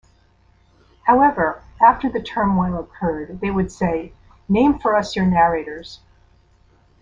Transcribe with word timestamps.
However, 1.03 1.61
after 1.79 2.09
the 2.09 2.23
turmoil 2.23 2.79
occurred 2.79 3.39
they 3.39 3.51
would 3.51 3.71
say, 3.71 4.13
'Name 4.49 4.79
for 4.79 4.95
us 4.95 5.15
your 5.15 5.27
narrators. 5.27 5.99